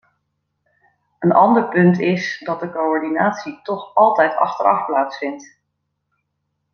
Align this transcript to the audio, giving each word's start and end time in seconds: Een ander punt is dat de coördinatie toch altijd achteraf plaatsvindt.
Een 1.19 1.31
ander 1.31 1.67
punt 1.69 1.99
is 1.99 2.41
dat 2.45 2.59
de 2.59 2.71
coördinatie 2.71 3.59
toch 3.63 3.95
altijd 3.95 4.35
achteraf 4.35 4.85
plaatsvindt. 4.85 5.59